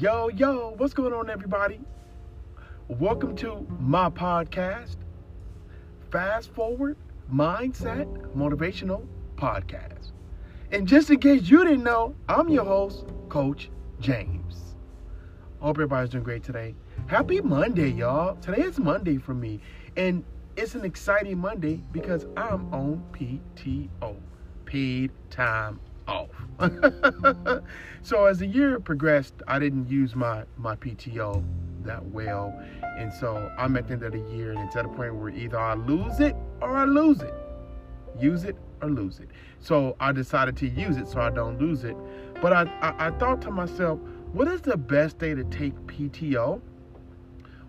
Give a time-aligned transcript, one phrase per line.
[0.00, 1.80] Yo, yo, what's going on, everybody?
[2.86, 4.94] Welcome to my podcast,
[6.12, 6.96] Fast Forward
[7.32, 10.12] Mindset Motivational Podcast.
[10.70, 14.76] And just in case you didn't know, I'm your host, Coach James.
[15.58, 16.76] Hope everybody's doing great today.
[17.08, 18.36] Happy Monday, y'all.
[18.36, 19.60] Today is Monday for me.
[19.96, 20.22] And
[20.56, 24.14] it's an exciting Monday because I'm on PTO,
[24.64, 26.30] paid time off.
[28.02, 31.44] so as the year progressed, I didn't use my my PTO
[31.84, 34.88] that well, and so I'm at the end of the year, and it's at a
[34.88, 37.34] point where either I lose it or I lose it,
[38.18, 39.28] use it or lose it.
[39.60, 41.96] So I decided to use it so I don't lose it.
[42.40, 44.00] But I I, I thought to myself,
[44.32, 46.60] what is the best day to take PTO,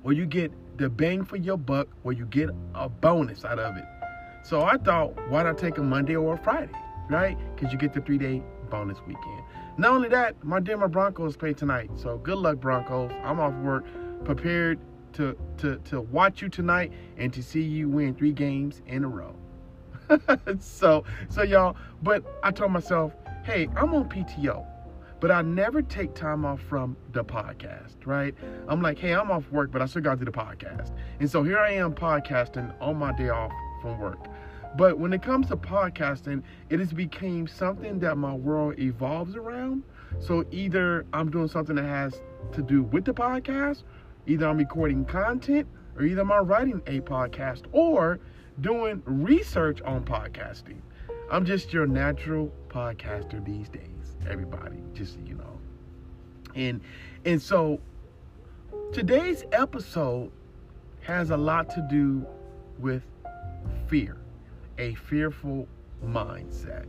[0.01, 3.75] where you get the bang for your buck, where you get a bonus out of
[3.75, 3.85] it.
[4.43, 6.71] So I thought, why not take a Monday or a Friday?
[7.09, 7.37] Right?
[7.55, 9.43] Because you get the three day bonus weekend.
[9.77, 11.89] Not only that, my Denver Broncos play tonight.
[11.95, 13.11] So good luck, Broncos.
[13.23, 13.85] I'm off work,
[14.25, 14.79] prepared
[15.13, 19.07] to to to watch you tonight and to see you win three games in a
[19.07, 19.35] row.
[20.59, 24.65] so so y'all, but I told myself, hey, I'm on PTO.
[25.19, 28.33] But I never take time off from the podcast, right?
[28.69, 30.95] I'm like, hey, I'm off work, but I still got to do the podcast.
[31.19, 34.27] And so here I am podcasting on my day off from work.
[34.75, 39.83] But when it comes to podcasting, it has become something that my world evolves around.
[40.19, 42.21] So either I'm doing something that has
[42.53, 43.83] to do with the podcast,
[44.27, 48.19] either I'm recording content, or either I'm writing a podcast, or
[48.61, 50.81] doing research on podcasting.
[51.31, 55.59] I'm just your natural podcaster these days, everybody, just so you know.
[56.55, 56.81] And
[57.25, 57.79] and so
[58.91, 60.31] today's episode
[61.01, 62.25] has a lot to do
[62.79, 63.03] with
[63.87, 64.17] fear
[64.79, 65.67] a fearful
[66.03, 66.85] mindset.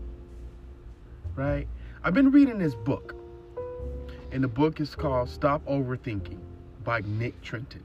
[1.34, 1.66] Right?
[2.02, 3.14] I've been reading this book,
[4.30, 6.38] and the book is called Stop Overthinking
[6.84, 7.84] by Nick Trenton.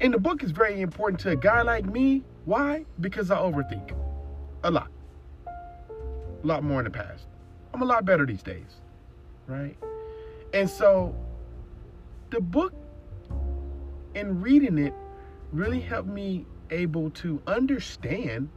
[0.00, 2.22] And the book is very important to a guy like me.
[2.44, 2.84] Why?
[3.00, 3.96] Because I overthink
[4.64, 4.90] a lot.
[5.46, 7.26] A lot more in the past.
[7.72, 8.80] I'm a lot better these days.
[9.46, 9.76] Right?
[10.52, 11.14] And so
[12.30, 12.72] the book
[14.14, 14.94] and reading it
[15.52, 18.48] really helped me able to understand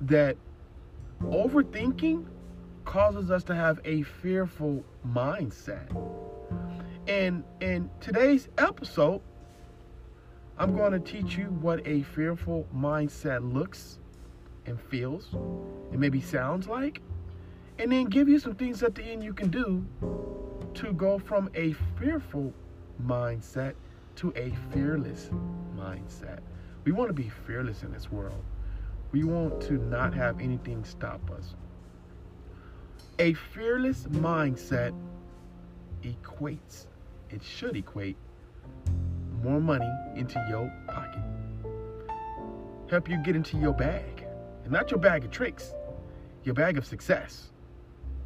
[0.00, 0.36] that
[1.22, 2.26] overthinking
[2.84, 5.88] causes us to have a fearful mindset.
[7.08, 9.20] And in today's episode,
[10.58, 13.98] I'm going to teach you what a fearful mindset looks
[14.66, 17.00] and feels and maybe sounds like,
[17.78, 19.84] and then give you some things at the end you can do
[20.74, 22.52] to go from a fearful
[23.04, 23.74] mindset
[24.16, 25.30] to a fearless
[25.76, 26.40] mindset.
[26.84, 28.42] We want to be fearless in this world.
[29.12, 31.54] We want to not have anything stop us.
[33.18, 34.94] A fearless mindset
[36.02, 36.86] equates,
[37.30, 38.16] it should equate
[39.42, 41.22] more money into your pocket.
[42.88, 44.26] Help you get into your bag.
[44.64, 45.74] And not your bag of tricks,
[46.44, 47.50] your bag of success.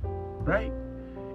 [0.02, 0.72] Right?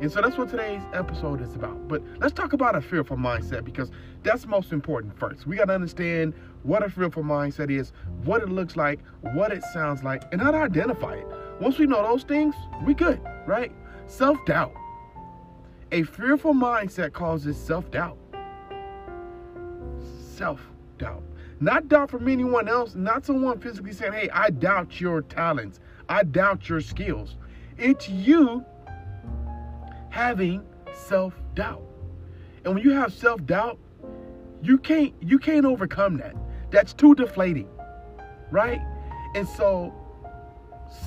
[0.02, 1.88] And so that's what today's episode is about.
[1.88, 3.92] But let's talk about a fearful mindset because
[4.24, 5.46] that's most important first.
[5.46, 6.34] We got to understand
[6.64, 9.00] what a fearful mindset is, what it looks like,
[9.34, 11.28] what it sounds like, and how to identify it.
[11.60, 12.56] Once we know those things,
[12.86, 13.72] we good, right?
[14.08, 14.74] Self doubt.
[15.92, 18.18] A fearful mindset causes self doubt.
[20.36, 20.62] Self
[20.98, 21.24] doubt.
[21.60, 25.80] Not doubt from anyone else, not someone physically saying, hey, I doubt your talents,
[26.10, 27.36] I doubt your skills.
[27.78, 28.66] It's you
[30.10, 30.64] having
[30.94, 31.82] self-doubt.
[32.64, 33.80] And when you have self-doubt,
[34.62, 36.36] you can't you can't overcome that.
[36.72, 37.70] That's too deflating.
[38.50, 38.82] Right?
[39.36, 39.94] And so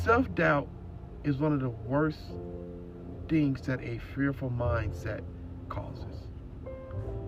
[0.05, 0.69] self-doubt
[1.25, 2.21] is one of the worst
[3.29, 5.23] things that a fearful mindset
[5.69, 6.29] causes.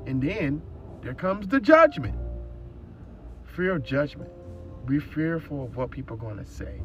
[0.07, 0.63] And then
[1.03, 2.15] there comes the judgment.
[3.45, 4.31] Fear of judgment.
[4.87, 6.81] Be fearful of what people are going to say.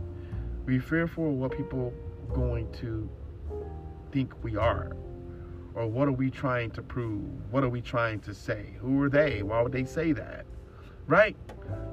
[0.65, 1.93] Be fearful of what people
[2.29, 3.09] are going to
[4.11, 4.91] think we are?
[5.73, 7.29] Or what are we trying to prove?
[7.51, 8.75] What are we trying to say?
[8.79, 9.43] Who are they?
[9.43, 10.45] Why would they say that?
[11.07, 11.35] Right?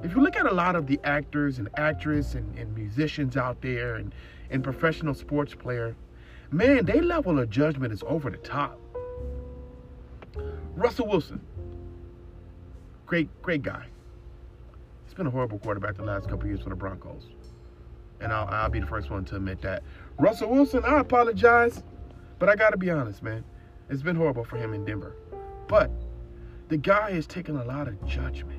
[0.03, 3.61] If you look at a lot of the actors and actresses and, and musicians out
[3.61, 4.13] there and,
[4.49, 5.95] and professional sports player,
[6.51, 8.79] man, their level of judgment is over the top.
[10.75, 11.41] Russell Wilson,
[13.05, 13.85] great, great guy.
[15.05, 17.23] He's been a horrible quarterback the last couple years for the Broncos.
[18.21, 19.83] And I'll, I'll be the first one to admit that.
[20.17, 21.83] Russell Wilson, I apologize.
[22.39, 23.43] But I got to be honest, man.
[23.89, 25.15] It's been horrible for him in Denver.
[25.67, 25.91] But
[26.69, 28.58] the guy is taking a lot of judgment.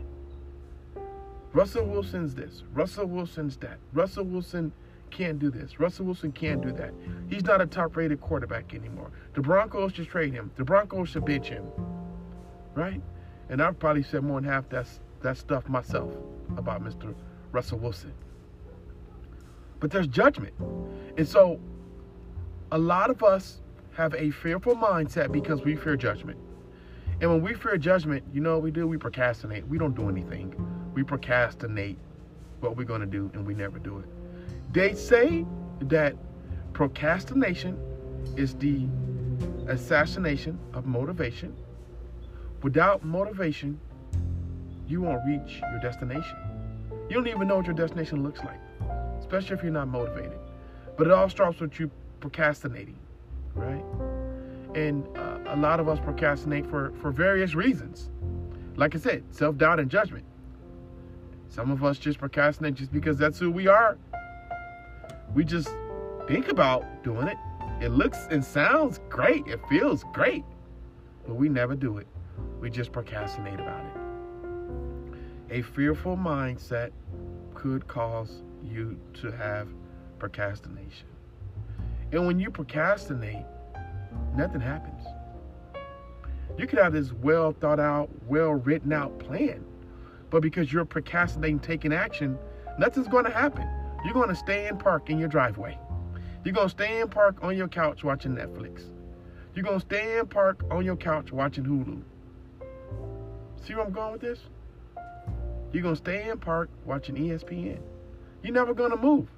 [1.53, 2.63] Russell Wilson's this.
[2.73, 3.79] Russell Wilson's that.
[3.93, 4.73] Russell Wilson
[5.11, 5.81] can't do this.
[5.81, 6.93] Russell Wilson can't do that.
[7.29, 9.11] He's not a top rated quarterback anymore.
[9.35, 10.51] The Broncos should trade him.
[10.57, 11.65] The Broncos should bench him.
[12.75, 13.03] Right?
[13.49, 14.87] And I've probably said more than half that,
[15.23, 16.15] that stuff myself
[16.57, 17.15] about Mr.
[17.51, 18.13] Russell Wilson.
[19.81, 20.55] But there's judgment.
[21.17, 21.59] And so
[22.71, 23.61] a lot of us
[23.95, 26.39] have a fearful mindset because we fear judgment.
[27.21, 28.87] And when we fear judgment, you know what we do?
[28.87, 29.67] We procrastinate.
[29.67, 30.55] We don't do anything.
[30.95, 31.99] We procrastinate
[32.61, 34.07] what we're going to do and we never do it.
[34.73, 35.47] They say
[35.83, 36.15] that
[36.73, 37.79] procrastination
[38.37, 38.87] is the
[39.69, 41.55] assassination of motivation.
[42.63, 43.81] Without motivation,
[44.87, 46.37] you won't reach your destination.
[47.09, 48.61] You don't even know what your destination looks like,
[49.19, 50.39] especially if you're not motivated.
[50.97, 51.91] But it all starts with you
[52.21, 52.99] procrastinating,
[53.55, 53.85] right?
[54.75, 58.11] And uh, a lot of us procrastinate for, for various reasons.
[58.77, 60.25] Like I said, self doubt and judgment.
[61.51, 63.99] Some of us just procrastinate just because that's who we are.
[65.35, 65.69] We just
[66.29, 67.37] think about doing it.
[67.81, 70.45] It looks and sounds great, it feels great,
[71.27, 72.07] but we never do it.
[72.61, 73.93] We just procrastinate about it.
[75.51, 76.93] A fearful mindset
[77.55, 79.67] could cause you to have
[80.21, 81.09] procrastination.
[82.13, 83.47] And when you procrastinate,
[84.37, 85.05] nothing happens.
[86.57, 89.65] You could have this well thought out, well written out plan,
[90.31, 92.39] but because you're procrastinating taking action,
[92.79, 93.69] nothing's going to happen.
[94.05, 95.77] You're going to stay in park in your driveway.
[96.45, 98.85] You're going to stay in park on your couch watching Netflix.
[99.55, 102.03] You're going to stay in park on your couch watching Hulu.
[103.63, 104.39] See where I'm going with this?
[105.73, 107.81] You're going to stay in park watching ESPN.
[108.43, 109.29] You're never going to move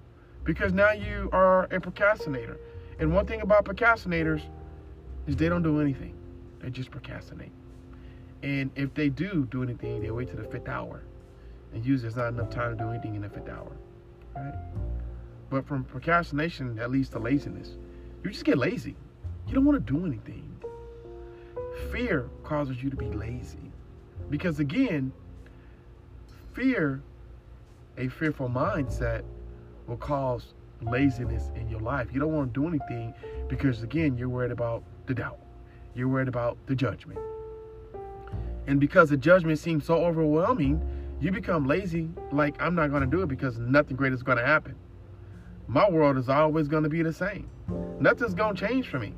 [0.44, 2.58] because now you are a procrastinator.
[2.98, 4.42] And one thing about procrastinators
[5.26, 6.14] is they don't do anything.
[6.60, 7.50] They just procrastinate.
[8.42, 11.02] And if they do do anything, they wait to the fifth hour.
[11.72, 13.72] And usually there's not enough time to do anything in the fifth hour.
[14.34, 14.54] Right?
[15.50, 17.76] But from procrastination, that leads to laziness.
[18.24, 18.96] You just get lazy.
[19.46, 20.48] You don't want to do anything.
[21.90, 23.72] Fear causes you to be lazy.
[24.30, 25.12] Because again,
[26.52, 27.02] fear,
[27.98, 29.22] a fearful mindset,
[29.86, 32.08] will cause laziness in your life.
[32.12, 33.14] You don't want to do anything
[33.48, 35.38] because, again, you're worried about the doubt.
[35.94, 37.20] You're worried about the judgment.
[38.66, 40.80] And because the judgment seems so overwhelming,
[41.20, 44.38] you become lazy, like, I'm not going to do it because nothing great is going
[44.38, 44.74] to happen.
[45.66, 47.48] My world is always going to be the same.
[48.00, 49.14] Nothing's going to change for me.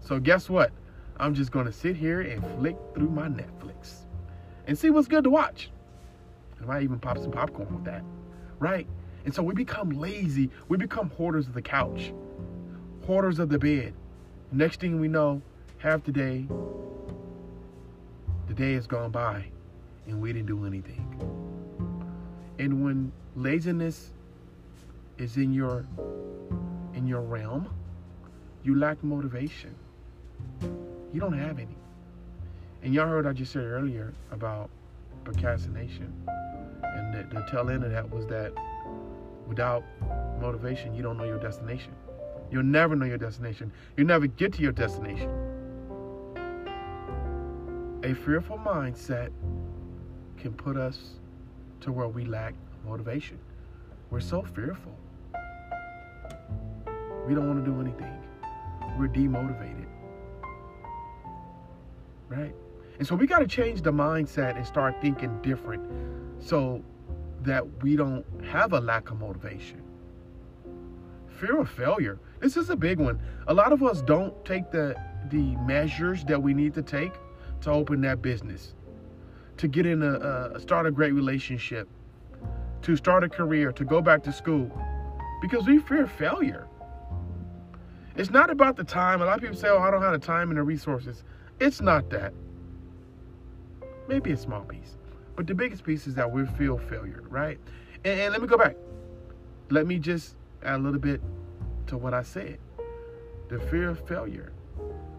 [0.00, 0.72] So, guess what?
[1.18, 4.06] I'm just going to sit here and flick through my Netflix
[4.66, 5.70] and see what's good to watch.
[6.60, 8.02] I might even pop some popcorn with that,
[8.58, 8.86] right?
[9.24, 10.50] And so we become lazy.
[10.68, 12.12] We become hoarders of the couch,
[13.06, 13.94] hoarders of the bed.
[14.50, 15.42] Next thing we know,
[15.78, 16.46] half the day,
[18.52, 19.42] the day has gone by
[20.06, 21.06] and we didn't do anything.
[22.58, 24.12] And when laziness
[25.16, 25.86] is in your
[26.92, 27.72] in your realm,
[28.62, 29.74] you lack motivation.
[30.60, 31.76] You don't have any.
[32.82, 34.68] And y'all heard I just said earlier about
[35.24, 36.12] procrastination.
[36.82, 38.52] And the, the tail end of that was that
[39.46, 39.82] without
[40.42, 41.92] motivation, you don't know your destination.
[42.50, 43.72] You'll never know your destination.
[43.96, 45.51] You'll never get to your destination.
[48.04, 49.30] A fearful mindset
[50.36, 50.98] can put us
[51.82, 52.54] to where we lack
[52.84, 53.38] motivation.
[54.10, 54.92] We're so fearful.
[57.28, 58.12] We don't want to do anything.
[58.98, 59.86] We're demotivated.
[62.28, 62.52] Right?
[62.98, 65.88] And so we got to change the mindset and start thinking different
[66.40, 66.82] so
[67.42, 69.80] that we don't have a lack of motivation.
[71.28, 72.18] Fear of failure.
[72.40, 73.20] This is a big one.
[73.46, 74.96] A lot of us don't take the
[75.30, 77.12] the measures that we need to take
[77.62, 78.74] to open that business,
[79.56, 81.88] to get in a, a start a great relationship,
[82.82, 84.70] to start a career, to go back to school,
[85.40, 86.66] because we fear failure.
[88.16, 89.22] It's not about the time.
[89.22, 91.24] A lot of people say, "Oh, I don't have the time and the resources."
[91.60, 92.34] It's not that.
[94.08, 94.96] Maybe a small piece.
[95.36, 97.58] But the biggest piece is that we feel failure, right?
[98.04, 98.76] And, and, let me go back.
[99.70, 101.22] Let me just add a little bit
[101.86, 102.58] to what I said.
[103.48, 104.52] The fear of failure.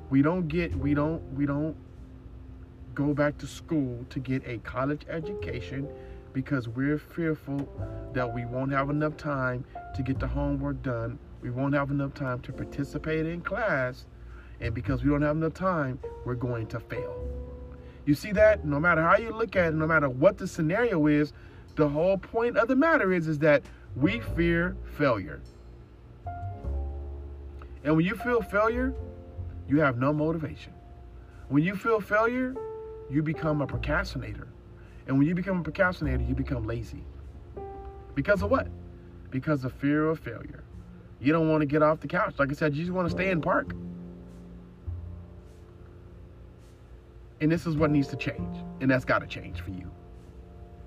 [0.09, 1.75] We don't get, we don't, we don't
[2.93, 5.87] go back to school to get a college education
[6.33, 7.67] because we're fearful
[8.13, 9.63] that we won't have enough time
[9.95, 11.17] to get the homework done.
[11.41, 14.05] We won't have enough time to participate in class.
[14.59, 17.27] And because we don't have enough time, we're going to fail.
[18.05, 18.65] You see that?
[18.65, 21.33] No matter how you look at it, no matter what the scenario is,
[21.75, 23.63] the whole point of the matter is, is that
[23.95, 25.41] we fear failure.
[27.83, 28.93] And when you feel failure,
[29.67, 30.73] you have no motivation.
[31.49, 32.55] When you feel failure,
[33.13, 34.47] you become a procrastinator.
[35.07, 37.03] And when you become a procrastinator, you become lazy.
[38.15, 38.67] Because of what?
[39.33, 40.63] because of fear of failure.
[41.19, 42.35] You don't want to get off the couch.
[42.37, 43.73] Like I said, you just want to stay in park.
[47.41, 48.57] And this is what needs to change.
[48.79, 49.89] And that's got to change for you.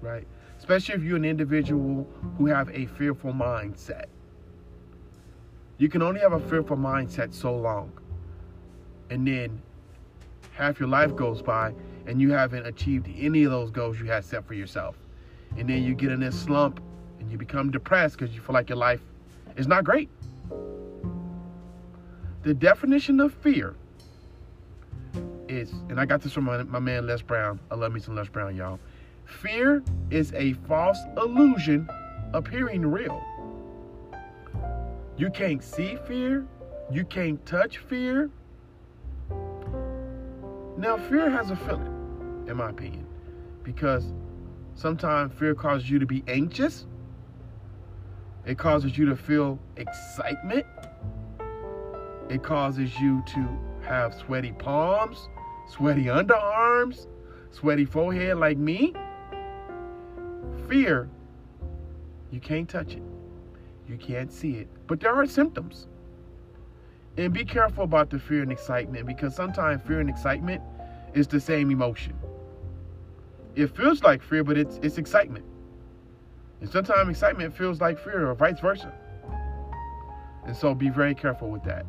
[0.00, 0.26] Right?
[0.58, 4.06] Especially if you're an individual who have a fearful mindset.
[5.78, 7.90] You can only have a fearful mindset so long.
[9.10, 9.60] And then
[10.52, 11.74] half your life goes by
[12.06, 14.96] and you haven't achieved any of those goals you had set for yourself.
[15.56, 16.80] And then you get in this slump
[17.20, 19.00] and you become depressed because you feel like your life
[19.56, 20.08] is not great.
[22.42, 23.74] The definition of fear
[25.48, 27.58] is, and I got this from my, my man Les Brown.
[27.70, 28.78] I love me some Les Brown, y'all.
[29.24, 31.88] Fear is a false illusion
[32.32, 33.22] appearing real.
[35.16, 36.46] You can't see fear,
[36.92, 38.30] you can't touch fear.
[40.76, 41.95] Now, fear has a feeling,
[42.46, 43.06] in my opinion,
[43.62, 44.12] because
[44.74, 46.86] sometimes fear causes you to be anxious,
[48.44, 50.66] it causes you to feel excitement,
[52.28, 53.48] it causes you to
[53.82, 55.28] have sweaty palms,
[55.68, 57.06] sweaty underarms,
[57.50, 58.94] sweaty forehead like me.
[60.68, 61.08] Fear,
[62.30, 63.02] you can't touch it.
[63.88, 64.68] You can't see it.
[64.86, 65.86] But there are symptoms.
[67.16, 70.60] And be careful about the fear and excitement because sometimes fear and excitement
[71.14, 72.14] is the same emotion.
[73.56, 75.44] It feels like fear, but it's it's excitement.
[76.60, 78.92] And sometimes excitement feels like fear or vice versa.
[80.46, 81.86] And so be very careful with that.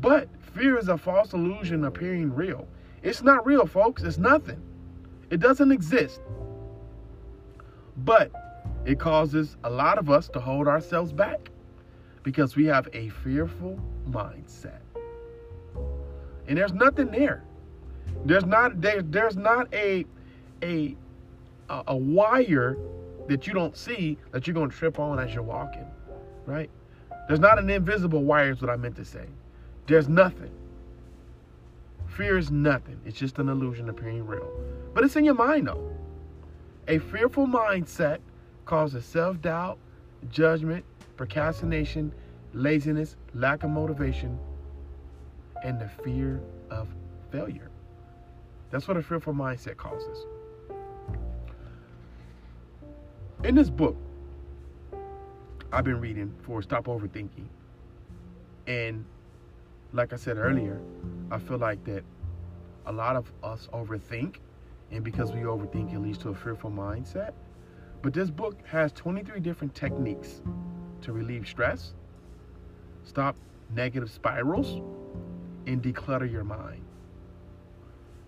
[0.00, 2.66] But fear is a false illusion appearing real.
[3.02, 4.02] It's not real, folks.
[4.02, 4.60] It's nothing.
[5.30, 6.20] It doesn't exist.
[7.98, 8.32] But
[8.84, 11.50] it causes a lot of us to hold ourselves back
[12.22, 13.78] because we have a fearful
[14.10, 14.80] mindset.
[16.48, 17.44] And there's nothing there.
[18.24, 20.04] There's not there, there's not a
[21.70, 22.76] a a wire
[23.28, 25.86] that you don't see that you're going to trip on as you're walking,
[26.46, 26.68] right?
[27.28, 29.26] There's not an invisible wire is what I meant to say.
[29.86, 30.50] There's nothing.
[32.08, 33.00] Fear is nothing.
[33.06, 34.50] It's just an illusion appearing real.
[34.92, 35.96] But it's in your mind though.
[36.88, 38.18] A fearful mindset
[38.66, 39.78] causes self doubt,
[40.30, 40.84] judgment,
[41.16, 42.12] procrastination,
[42.52, 44.38] laziness, lack of motivation,
[45.62, 46.88] and the fear of
[47.30, 47.70] failure.
[48.70, 50.26] That's what a fearful mindset causes.
[53.42, 53.96] In this book,
[55.72, 57.48] I've been reading for Stop Overthinking.
[58.66, 59.02] And
[59.94, 60.78] like I said earlier,
[61.30, 62.04] I feel like that
[62.84, 64.36] a lot of us overthink,
[64.90, 67.32] and because we overthink, it leads to a fearful mindset.
[68.02, 70.42] But this book has 23 different techniques
[71.00, 71.94] to relieve stress,
[73.04, 73.36] stop
[73.74, 74.82] negative spirals,
[75.66, 76.84] and declutter your mind.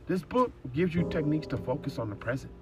[0.07, 2.52] This book gives you techniques to focus on the present.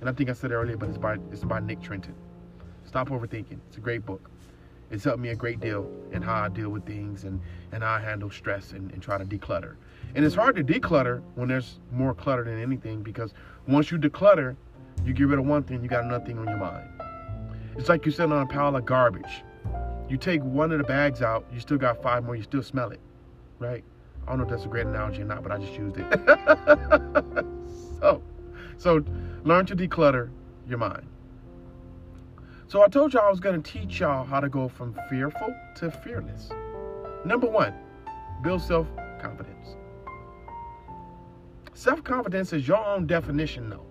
[0.00, 2.14] And I think I said it earlier, but it's by it's by Nick Trenton.
[2.86, 3.58] Stop overthinking.
[3.68, 4.30] It's a great book.
[4.90, 7.40] It's helped me a great deal in how I deal with things and,
[7.72, 9.74] and how I handle stress and, and try to declutter.
[10.14, 13.34] And it's hard to declutter when there's more clutter than anything because
[13.66, 14.56] once you declutter,
[15.04, 16.88] you get rid of one thing, you got another thing on your mind.
[17.76, 19.44] It's like you're sitting on a pile of garbage.
[20.08, 22.90] You take one of the bags out, you still got five more, you still smell
[22.90, 23.00] it,
[23.58, 23.84] right?
[24.26, 26.06] I don't know if that's a great analogy or not, but I just used it.
[28.00, 28.22] so,
[28.78, 29.04] so
[29.48, 30.30] learn to declutter
[30.68, 31.06] your mind.
[32.66, 35.56] So I told y'all I was going to teach y'all how to go from fearful
[35.76, 36.50] to fearless.
[37.24, 37.72] Number one,
[38.42, 39.76] build self-confidence.
[41.72, 43.86] Self-confidence is your own definition, though.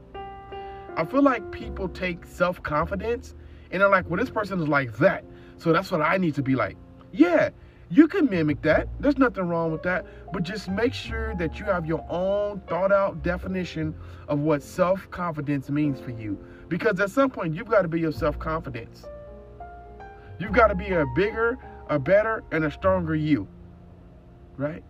[0.96, 3.34] I feel like people take self-confidence
[3.72, 5.26] and they're like, well, this person is like that.
[5.58, 6.78] So that's what I need to be like.
[7.12, 7.50] Yeah,
[7.90, 8.90] you can mimic that.
[9.00, 10.06] There's nothing wrong with that.
[10.34, 13.96] But just make sure that you have your own thought out definition
[14.28, 16.38] of what self confidence means for you.
[16.68, 19.06] Because at some point, you've got to be your self confidence.
[20.40, 21.58] You've got to be a bigger,
[21.90, 23.48] a better, and a stronger you.
[24.58, 24.84] Right?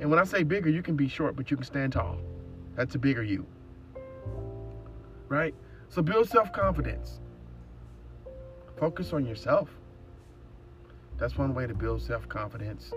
[0.00, 2.18] And when I say bigger, you can be short, but you can stand tall.
[2.76, 3.46] That's a bigger you.
[5.28, 5.54] Right?
[5.88, 7.20] So build self confidence.
[8.76, 9.70] Focus on yourself.
[11.18, 12.92] That's one way to build self confidence.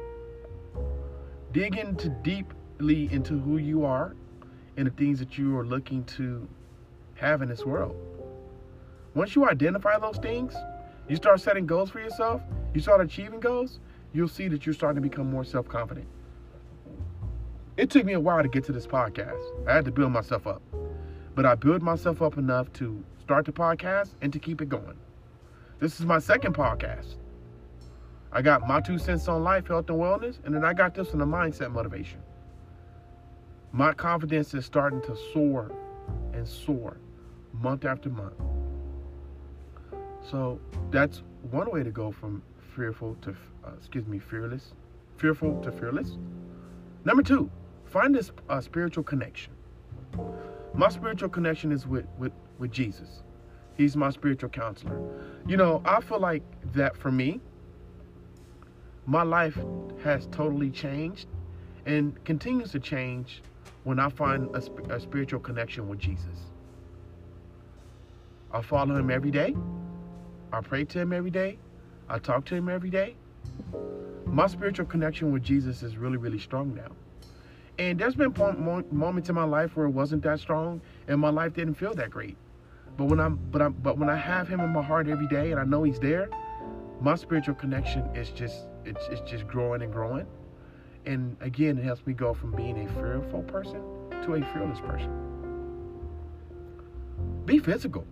[1.51, 4.15] Dig into deeply into who you are
[4.77, 6.47] and the things that you are looking to
[7.15, 7.95] have in this world.
[9.15, 10.55] Once you identify those things,
[11.09, 12.41] you start setting goals for yourself,
[12.73, 13.79] you start achieving goals,
[14.13, 16.07] you'll see that you're starting to become more self confident.
[17.75, 19.41] It took me a while to get to this podcast.
[19.67, 20.61] I had to build myself up.
[21.33, 24.99] But I built myself up enough to start the podcast and to keep it going.
[25.79, 27.15] This is my second podcast.
[28.33, 31.11] I got my two cents on life, health, and wellness, and then I got this
[31.11, 32.19] on the mindset motivation.
[33.73, 35.71] My confidence is starting to soar
[36.33, 36.97] and soar
[37.53, 38.33] month after month.
[40.29, 40.59] So
[40.91, 42.41] that's one way to go from
[42.75, 43.31] fearful to,
[43.65, 44.73] uh, excuse me, fearless,
[45.17, 46.17] fearful to fearless.
[47.03, 47.50] Number two,
[47.85, 49.53] find this uh, spiritual connection.
[50.73, 53.23] My spiritual connection is with, with, with Jesus.
[53.75, 55.01] He's my spiritual counselor.
[55.47, 57.41] You know, I feel like that for me,
[59.12, 59.58] my life
[60.06, 61.27] has totally changed
[61.86, 63.41] and continues to change
[63.84, 66.38] when I find a, a spiritual connection with Jesus.
[68.53, 69.53] I follow him every day.
[70.53, 71.58] I pray to him every day.
[72.08, 73.15] I talk to him every day.
[74.25, 76.91] My spiritual connection with Jesus is really, really strong now.
[77.80, 78.34] And there's been
[78.91, 82.12] moments in my life where it wasn't that strong, and my life didn't feel that
[82.12, 82.38] great.
[82.96, 85.51] But when I'm, but I'm, but when I have Him in my heart every day,
[85.51, 86.30] and I know He's there,
[87.01, 90.25] my spiritual connection is just, it's, it's just growing and growing.
[91.05, 93.81] And again, it helps me go from being a fearful person
[94.23, 95.11] to a fearless person.
[97.45, 98.05] Be physical.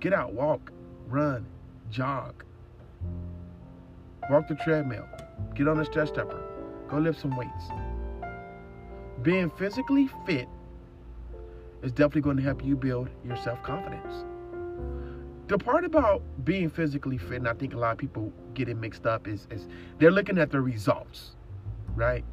[0.00, 0.70] Get out, walk,
[1.08, 1.46] run,
[1.90, 2.44] jog.
[4.30, 5.06] Walk the treadmill.
[5.54, 6.42] Get on the step stepper.
[6.88, 7.64] Go lift some weights.
[9.22, 10.48] Being physically fit
[11.82, 14.24] is definitely going to help you build your self confidence.
[15.54, 18.76] The part about being physically fit, and I think a lot of people get it
[18.76, 19.68] mixed up, is, is
[20.00, 21.36] they're looking at the results
[21.94, 22.24] right?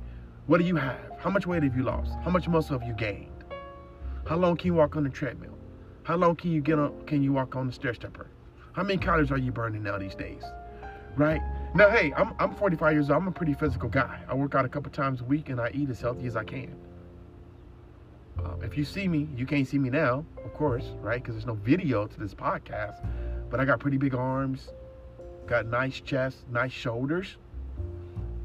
[0.48, 0.98] What do you have?
[1.20, 2.14] How much weight have you lost?
[2.24, 3.46] How much muscle have you gained?
[4.26, 5.56] How long can you walk on the treadmill?
[6.02, 8.26] How long can you get on can you walk on the stair stepper?
[8.74, 10.42] How many calories are you burning now these days?
[11.16, 11.42] Right?
[11.76, 13.22] Now hey, I'm I'm 45 years old.
[13.22, 14.20] I'm a pretty physical guy.
[14.28, 16.44] I work out a couple times a week and I eat as healthy as I
[16.44, 16.76] can.
[18.40, 21.22] Uh, if you see me, you can't see me now, of course, right?
[21.22, 23.06] Because there's no video to this podcast.
[23.50, 24.70] But I got pretty big arms,
[25.48, 27.38] got nice chest, nice shoulders,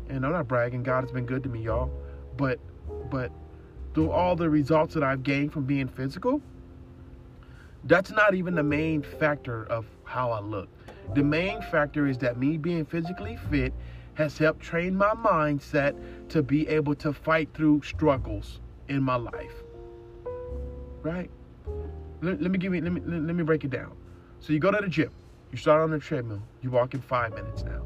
[0.08, 0.82] and I'm not bragging.
[0.82, 1.90] God has been good to me, y'all.
[2.36, 2.58] But
[3.10, 3.30] but
[3.94, 6.42] through all the results that I've gained from being physical,
[7.84, 10.68] that's not even the main factor of how I look.
[11.14, 13.72] The main factor is that me being physically fit
[14.14, 15.94] has helped train my mindset
[16.30, 19.62] to be able to fight through struggles in my life.
[21.06, 21.30] Right?
[22.20, 23.92] Let, let me give you let me let me break it down.
[24.40, 25.12] So you go to the gym,
[25.52, 27.82] you start on the treadmill, you walk in five minutes now.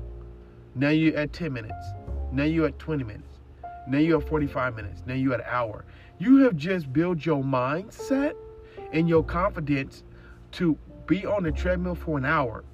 [0.74, 1.84] Now you're at 10 minutes.
[2.32, 3.40] Now you're at 20 minutes.
[3.86, 5.02] Now you're at 45 minutes.
[5.04, 5.84] Now you're at an hour.
[6.18, 8.36] You have just built your mindset
[8.92, 10.02] and your confidence
[10.52, 12.64] to be on the treadmill for an hour.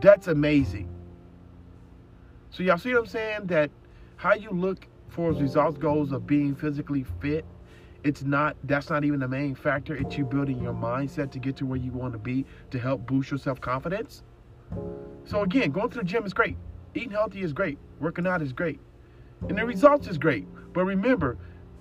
[0.00, 0.88] That's amazing.
[2.50, 3.46] So y'all see what I'm saying?
[3.46, 3.70] That
[4.14, 7.44] how you look for results goals of being physically fit,
[8.04, 9.94] it's not that's not even the main factor.
[9.96, 13.06] It's you building your mindset to get to where you want to be to help
[13.06, 14.22] boost your self-confidence.
[15.24, 16.56] So again, going to the gym is great.
[16.94, 17.78] Eating healthy is great.
[18.00, 18.80] Working out is great.
[19.48, 20.46] And the results is great.
[20.72, 21.38] But remember,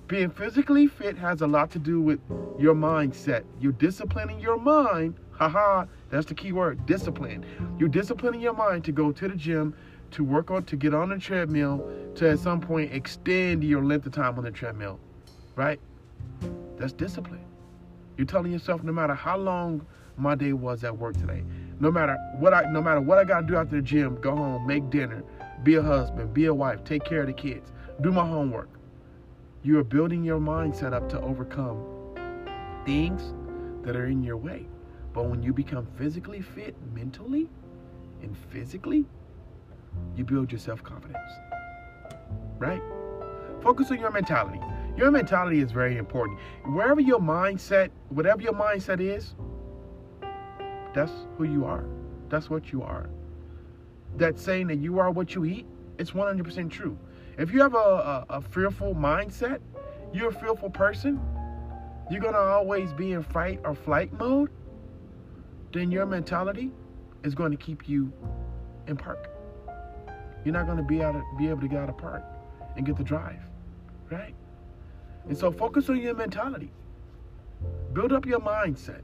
[0.08, 2.20] being physically fit has a lot to do with
[2.58, 3.44] your mindset.
[3.60, 5.16] You're disciplining your mind.
[5.32, 7.46] Haha, that's the key word, discipline.
[7.78, 9.76] You're disciplining your mind to go to the gym,
[10.12, 14.06] to work on, to get on the treadmill, to at some point extend your length
[14.06, 15.00] of time on the treadmill.
[15.56, 15.80] Right?
[16.78, 17.46] That's discipline.
[18.18, 19.86] You're telling yourself no matter how long
[20.18, 21.44] my day was at work today,
[21.80, 24.66] no matter what I no matter what I gotta do after the gym, go home,
[24.66, 25.24] make dinner,
[25.64, 28.70] be a husband, be a wife, take care of the kids, do my homework.
[29.64, 31.84] You are building your mindset up to overcome
[32.86, 33.34] things
[33.84, 34.66] that are in your way.
[35.14, 37.50] But when you become physically fit mentally
[38.22, 39.06] and physically,
[40.16, 41.32] you build your self confidence.
[42.58, 42.82] Right?
[43.62, 44.60] Focus on your mentality.
[44.98, 46.40] Your mentality is very important.
[46.66, 49.36] Wherever your mindset, whatever your mindset is,
[50.94, 51.86] that's who you are.
[52.30, 53.10] That's what you are
[54.18, 55.66] that saying that you are what you eat,
[55.98, 56.98] it's 100% true.
[57.38, 59.60] If you have a, a, a fearful mindset,
[60.14, 61.20] you're a fearful person,
[62.10, 64.50] you're going to always be in fight or flight mode,
[65.72, 66.72] then your mentality
[67.24, 68.12] is going to keep you
[68.88, 69.30] in park.
[70.44, 72.24] You're not going to be, able to be able to get out of park
[72.76, 73.42] and get the drive,
[74.10, 74.34] right?
[75.28, 76.72] And so focus on your mentality.
[77.94, 79.02] Build up your mindset.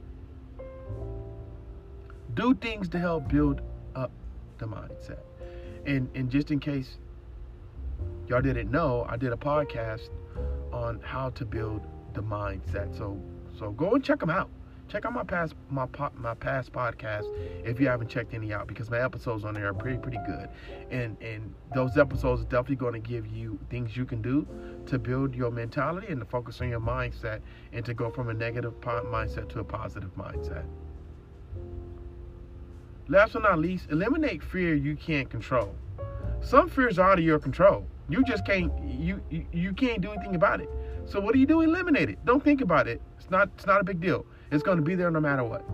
[2.34, 3.60] Do things to help build
[3.94, 4.10] up
[4.58, 5.20] the mindset.
[5.86, 6.98] And and just in case
[8.26, 10.08] y'all didn't know, I did a podcast
[10.72, 11.82] on how to build
[12.14, 12.96] the mindset.
[12.96, 13.20] So
[13.58, 14.50] so go and check them out.
[14.88, 17.24] Check out my past my my past podcast
[17.64, 20.48] if you haven't checked any out because my episodes on there are pretty pretty good,
[20.90, 24.46] and and those episodes are definitely going to give you things you can do
[24.86, 27.40] to build your mentality and to focus on your mindset
[27.72, 30.64] and to go from a negative mindset to a positive mindset.
[33.08, 35.74] Last but not least, eliminate fear you can't control.
[36.40, 37.86] Some fears are out of your control.
[38.08, 40.68] You just can't you, you you can't do anything about it.
[41.06, 41.62] So what do you do?
[41.62, 42.24] Eliminate it.
[42.24, 43.00] Don't think about it.
[43.18, 44.26] It's not it's not a big deal.
[44.50, 45.64] It's going to be there no matter what.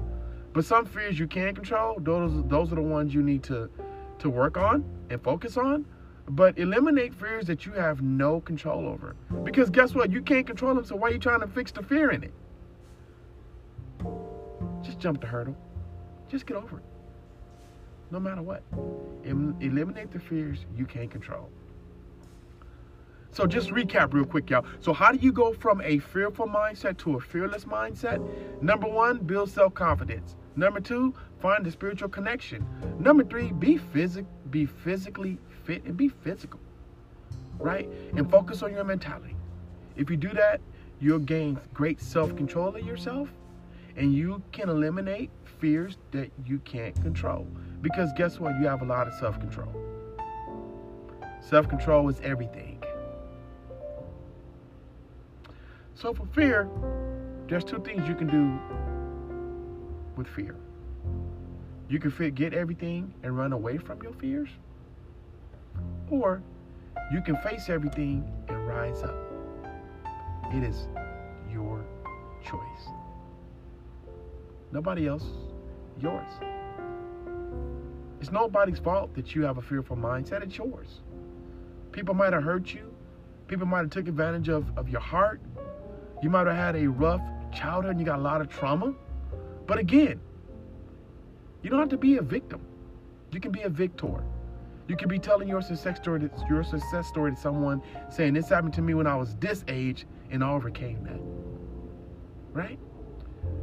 [0.53, 1.97] But some fears you can control.
[2.01, 3.71] Those those are the ones you need to
[4.19, 5.87] to work on and focus on.
[6.29, 9.17] But eliminate fears that you have no control over.
[9.43, 10.11] Because guess what?
[10.11, 12.33] You can't control them, so why are you trying to fix the fear in it?
[14.83, 15.57] Just jump the hurdle.
[16.29, 16.85] Just get over it.
[18.11, 18.63] No matter what.
[19.25, 21.49] eliminate the fears you can't control.
[23.33, 24.65] So just recap real quick, y'all.
[24.81, 28.21] So how do you go from a fearful mindset to a fearless mindset?
[28.61, 30.37] Number one, build self-confidence.
[30.57, 32.67] Number two, find the spiritual connection.
[32.99, 36.61] Number three, be physic be physically fit and be physical.
[37.59, 37.89] Right?
[38.17, 39.37] And focus on your mentality.
[39.97, 40.61] If you do that,
[41.01, 43.29] you'll gain great self-control of yourself
[43.97, 47.47] and you can eliminate fears that you can't control.
[47.81, 48.59] Because guess what?
[48.61, 49.73] You have a lot of self-control.
[51.41, 52.70] Self-control is everything.
[56.01, 56.67] So for fear,
[57.47, 58.59] there's two things you can do
[60.17, 60.57] with fear.
[61.91, 64.49] You can forget everything and run away from your fears,
[66.11, 66.43] or
[67.13, 69.15] you can face everything and rise up.
[70.55, 70.89] It is
[71.53, 71.85] your
[72.43, 72.89] choice.
[74.73, 75.25] Nobody else,
[76.01, 76.31] yours.
[78.21, 80.43] It's nobody's fault that you have a fearful mindset.
[80.43, 81.03] It's yours.
[81.93, 82.91] People might have hurt you.
[83.49, 85.41] People might have took advantage of, of your heart.
[86.23, 88.95] You might have had a rough childhood and you got a lot of trauma.
[89.67, 90.21] But again,
[91.63, 92.61] you don't have to be a victim.
[93.31, 94.23] You can be a victor.
[94.89, 98.49] You can be telling your success story to, your success story to someone saying this
[98.49, 101.21] happened to me when I was this age and I overcame that.
[102.53, 102.79] Right?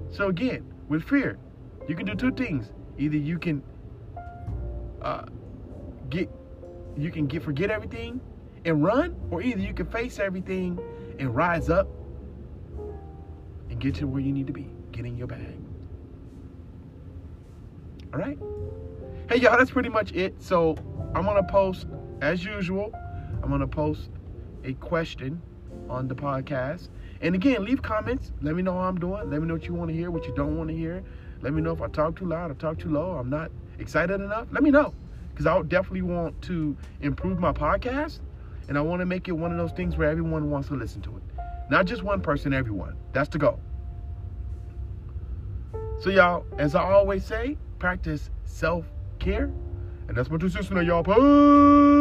[0.09, 1.37] So again, with fear,
[1.87, 2.71] you can do two things.
[2.97, 3.61] Either you can
[5.01, 5.25] uh,
[6.09, 6.29] get
[6.95, 8.19] you can get forget everything
[8.65, 10.79] and run, or either you can face everything
[11.19, 11.87] and rise up
[13.77, 14.67] and get to where you need to be.
[14.91, 15.55] Get in your bag.
[18.11, 18.37] All right?
[19.29, 20.41] Hey, y'all, that's pretty much it.
[20.41, 20.75] So
[21.13, 21.85] I'm going to post,
[22.21, 22.91] as usual,
[23.43, 24.09] I'm going to post
[24.63, 25.41] a question
[25.89, 26.89] on the podcast.
[27.21, 28.31] And again, leave comments.
[28.41, 29.29] Let me know how I'm doing.
[29.29, 31.03] Let me know what you want to hear, what you don't want to hear.
[31.41, 33.11] Let me know if I talk too loud or talk too low.
[33.11, 34.47] I'm not excited enough.
[34.51, 34.93] Let me know.
[35.29, 38.21] Because I definitely want to improve my podcast.
[38.69, 41.01] And I want to make it one of those things where everyone wants to listen
[41.01, 41.23] to it.
[41.69, 42.95] Not just one person, everyone.
[43.13, 43.59] That's the goal.
[45.99, 48.85] So, y'all, as I always say, practice self
[49.19, 49.51] care.
[50.07, 51.03] And that's my two sisters, y'all.
[51.03, 51.96] Peace.